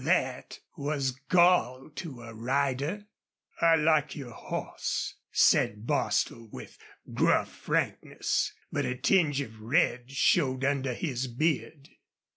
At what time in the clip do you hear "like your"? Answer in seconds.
3.75-4.33